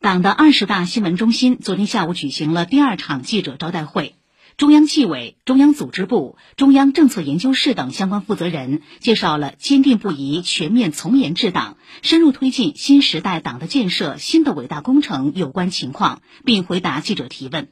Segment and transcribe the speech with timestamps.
[0.00, 4.14] 党的二十大新闻中心昨天下午举行了第二场记者招待会，
[4.56, 17.68] 中央纪委、中央组织部、中央政策研究室等相关负责人介绍了坚定不移全面从严治党、深入推进新时代党的建设新的伟大工程有关情况，并回答记者提问。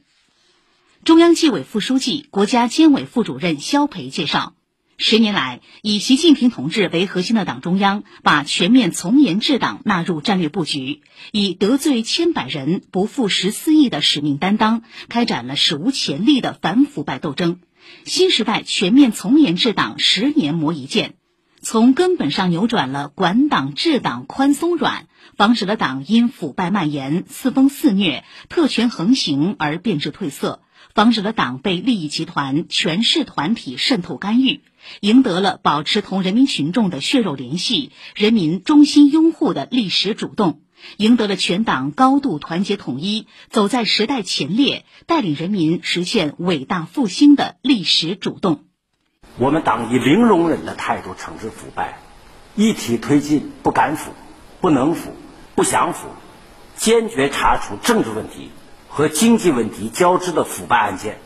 [1.05, 4.56] 中央纪委副书记、国家监委副主任肖培介绍。
[4.99, 17.59] 十年来，以习近平同志为核心的党中央把全面从严治党纳入战略布局，以得罪千百人、不负十四亿的使命担当，开展了史无前例的反腐败斗争。
[18.05, 21.13] 新时代全面从严治党十年磨一剑，
[21.61, 25.05] 从根本上扭转了管党治党宽松软，
[25.37, 30.63] 防止了党因腐败蔓延、四风肆虐、特权横行而变质褪色。
[30.93, 34.61] 防止了党被利益集团、权势团体渗透干预，
[34.99, 40.61] 赢得了保持同人民群众的血肉联系、人民衷心拥护的历史主动，
[40.97, 48.63] 赢得了全党高度团结统一、走在时代前列、带领人民实现伟大复兴的历史主动。
[49.37, 51.99] 我们党以零容忍的态度惩治腐败，
[52.55, 54.11] 一体推进不敢腐、
[54.61, 55.13] 不能腐、
[55.53, 56.07] 不想腐，
[56.75, 58.49] 坚决查处政治问题。
[58.89, 61.19] 和经济问题交织的腐败案件，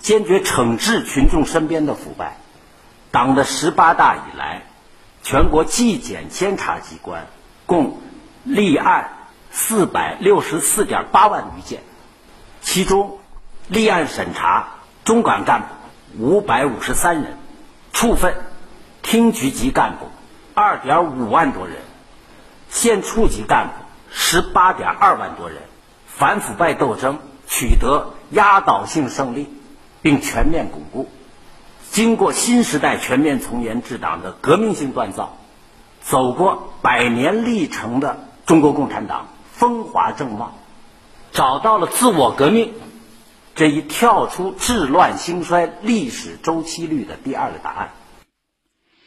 [0.00, 2.38] 坚决惩治群众身边的腐败。
[3.10, 4.62] 党的十八大以来，
[5.22, 7.26] 全国纪检监察机关
[7.66, 8.00] 共
[8.44, 9.10] 立案
[9.50, 11.82] 四百六十四点八万余件，
[12.62, 13.18] 其中
[13.68, 14.68] 立案审查
[15.04, 15.66] 中管干部
[16.18, 17.36] 五百五十三人，
[17.92, 18.34] 处分
[19.02, 20.08] 厅局级干部
[20.54, 21.76] 二点五万多人，
[22.70, 23.72] 县处级干部
[24.10, 25.58] 十八点二万多人。
[26.20, 29.48] 反腐败斗争取得压倒性胜利，
[30.02, 31.08] 并全面巩固。
[31.90, 35.38] 经过新时代全面从严治党的革命性锻造，
[36.02, 40.58] 走过百年历程的中国共产党风华正茂，
[41.32, 42.74] 找到了自我革命
[43.54, 47.94] 这一跳出治乱兴衰历史周期率的第二个答案。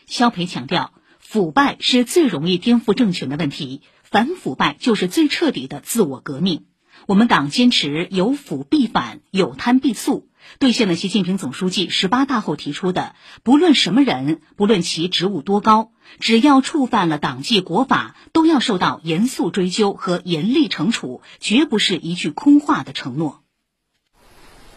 [0.07, 0.89] 肖培强调，
[1.19, 6.65] 腐败是最容易颠覆政权的问题，反腐败就是最彻底的自我革命。
[7.05, 23.43] 我们党坚持有腐必反，有贪必肃，兑现了习近平总书记十八大后提出的“不论什么人，不论其职务多高，只要触犯了党纪国法，都要受到严肃追究和严厉惩处”，绝不是一句空话的承诺。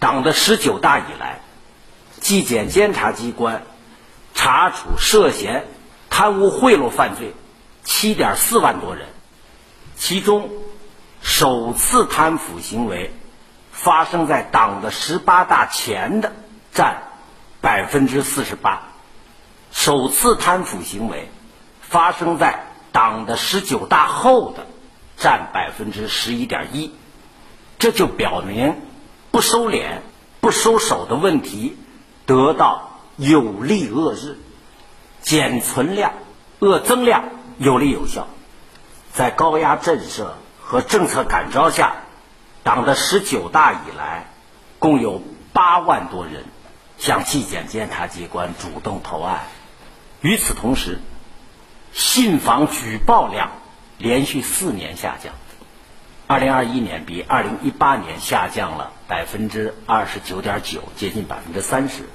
[0.01, 1.41] 党的十九大以来，
[2.21, 3.63] 纪检监察机关
[4.35, 5.65] 查处涉嫌
[6.11, 7.35] 贪污贿赂犯罪
[7.85, 9.07] 七点四万多人，
[9.97, 10.51] 其中。
[11.27, 13.13] 首次贪腐行为
[13.73, 16.33] 发生在党的十八大前的
[16.73, 17.03] 占
[17.61, 18.85] 百分之四十八，
[19.73, 21.29] 首次贪腐行为
[21.81, 24.67] 发生在党的十九大后的
[25.19, 26.93] 占百分之十一点一，
[27.81, 28.77] 这就表明
[29.33, 29.99] 不收敛、
[30.41, 31.77] 不收手的问题
[32.25, 34.39] 得到有力遏制，
[35.23, 36.13] 减存量、
[36.61, 37.25] 遏增量
[37.59, 38.29] 有力有效，
[39.13, 40.29] 在高压震慑。
[40.69, 41.95] 和政策感召下，
[42.65, 44.27] 党的十九大以来，
[44.81, 45.23] 共有
[45.53, 46.45] 八万多人
[46.99, 49.43] 向纪检监察机关主动投案。
[50.23, 50.99] 与此同时，
[51.93, 53.53] 信访举报量
[53.97, 55.35] 连续四年下降，
[56.27, 62.09] 二零二一年比二零一八年下降了百分之二十九点九，接近百分之三十。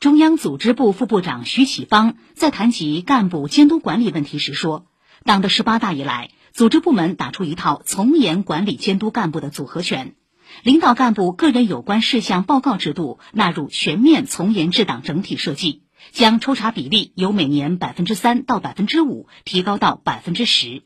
[0.00, 4.86] 中央组织部副部长徐启芳在谈及干部监督管理问题时说
[5.26, 10.14] ：“党的十八大以来。”组织部门打出一套从严管理监督干部的组合拳，
[10.62, 20.82] 领导干部个人有关事项报告制度纳入全面从严治党整体设计，将抽查比例由每年百分之三到百分之五提高到百分之十。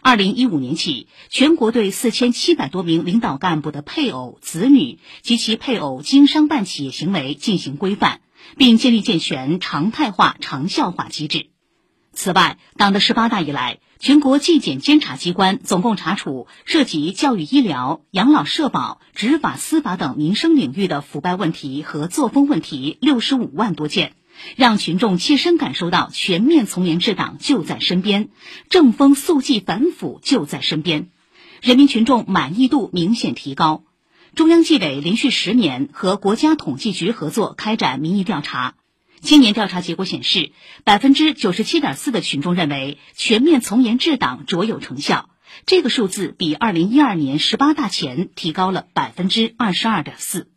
[0.00, 8.20] 二零一五年起，全国对四千七百多名领导干部的配偶、子女及其配偶经商办企业行为进行规范，
[8.56, 11.50] 并建立健全常态化、长效化机制。
[12.12, 24.12] 此外，党的十八大以来，全国纪检监察机关总共查处涉及教育、医疗、养老、社保、执法、司法等民生领域的腐败问题和作风问题六十五万多件，
[24.56, 28.28] 让群众切身感受到全面从严治党就在身边，
[28.68, 31.08] 正风肃纪反腐就在身边，
[31.62, 33.84] 人民群众满意度明显提高。
[34.34, 38.74] 中央纪委连续十年和国家统计局合作开展民意调查。
[39.24, 40.52] 今年调查结果显示，
[40.84, 45.30] 百分之九十七点四的群众认为全面从严治党卓有成效，
[45.64, 50.50] 这个数字比二零一二年十八大前提高了百分之二十二点四。